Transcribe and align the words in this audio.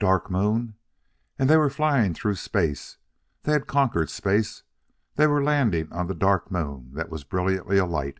Dark 0.00 0.30
Moon! 0.30 0.76
and 1.38 1.50
they 1.50 1.58
were 1.58 1.68
flying 1.68 2.14
through 2.14 2.36
space.... 2.36 2.96
They 3.42 3.52
had 3.52 3.66
conquered 3.66 4.08
space; 4.08 4.62
they 5.16 5.26
were 5.26 5.44
landing 5.44 5.92
on 5.92 6.06
the 6.06 6.14
Dark 6.14 6.50
Moon 6.50 6.90
that 6.94 7.10
was 7.10 7.22
brilliantly 7.22 7.76
alight. 7.76 8.18